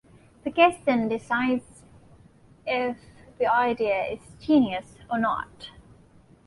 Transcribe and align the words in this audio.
The 0.43 0.49
guest 0.49 0.83
then 0.85 1.09
decides 1.09 1.83
if 2.65 2.97
the 3.37 3.45
idea 3.45 4.03
is 4.05 4.19
"Genius 4.39 4.95
or 5.11 5.19
not". 5.19 5.69